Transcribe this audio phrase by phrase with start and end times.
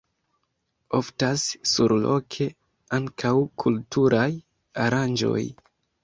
[0.99, 1.41] Oftas
[1.71, 2.47] surloke
[2.97, 3.33] ankaŭ
[3.65, 4.23] kulturaj
[4.87, 5.43] aranĝoj.